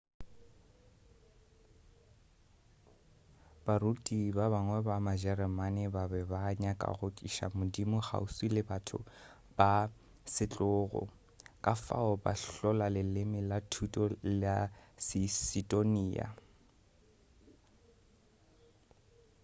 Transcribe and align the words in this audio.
baruti 3.65 4.19
ba 4.37 4.45
bangwe 4.53 4.79
ba 4.87 4.95
majereman 5.05 5.77
ba 5.95 6.03
be 6.11 6.21
ba 6.31 6.39
nyaka 6.63 6.87
go 6.97 7.07
tliša 7.15 7.45
modimo 7.57 7.97
kgauswi 8.03 8.45
le 8.55 8.61
batho 8.69 8.99
ba 9.57 9.71
setlogo 10.33 11.01
ka 11.63 11.73
fao 11.85 12.11
ba 12.23 12.31
hlola 12.41 12.85
leleme 12.95 13.39
la 13.49 13.57
thuto 13.71 14.03
la 14.43 14.57
seistoniya 15.07 16.27